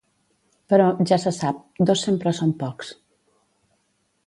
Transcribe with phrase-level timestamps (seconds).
[0.71, 1.59] Però, ja se sap,
[1.91, 2.93] dos sempre són pocs.